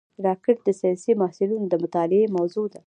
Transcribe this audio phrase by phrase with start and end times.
[0.25, 2.79] راکټ د ساینسي محصلینو د مطالعې موضوع ده